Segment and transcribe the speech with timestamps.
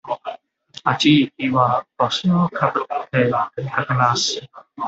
[0.83, 3.29] 暑い日は帽子をかぶって出
[3.69, 4.41] かけます。